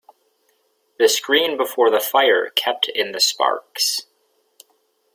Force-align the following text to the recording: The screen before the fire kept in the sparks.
The 0.97 1.07
screen 1.07 1.57
before 1.57 1.91
the 1.91 1.99
fire 1.99 2.49
kept 2.49 2.87
in 2.89 3.11
the 3.11 3.19
sparks. 3.19 4.07